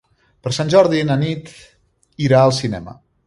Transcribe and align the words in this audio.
Per 0.45 0.53
Sant 0.57 0.71
Jordi 0.73 1.03
na 1.09 1.17
Nit 1.25 1.53
irà 2.29 2.43
al 2.47 2.57
cinema. 2.63 2.97